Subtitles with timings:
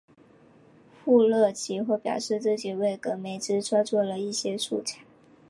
[1.03, 5.01] 富勒其后表示自己为戈梅兹创作了一些素材。